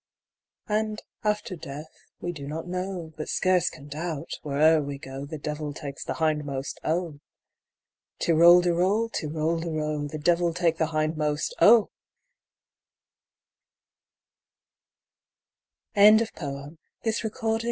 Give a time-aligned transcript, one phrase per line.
[0.67, 5.37] And after death, we do not know, But scarce can doubt, where'er we go, The
[5.37, 6.79] devil takes the hindmost,!
[8.17, 11.91] Ti rol de rol, ti rol de ro, The devil take the hindmost, O
[15.95, 17.59] I THE LATEST DECALOGUE.